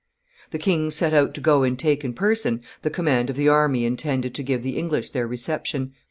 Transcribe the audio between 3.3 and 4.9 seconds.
the army intended to give the